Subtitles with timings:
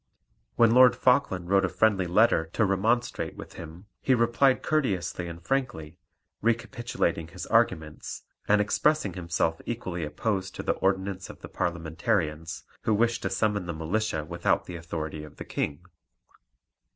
[0.55, 5.39] When Lord Falkland wrote a friendly letter to remonstrate with him, he replied courteously and
[5.45, 5.99] frankly,
[6.41, 12.95] recapitulating his arguments, and expressing himself equally opposed to the ordinance of the Parliamentarians, who
[12.95, 15.85] wished to summon the Militia without the authority of the King.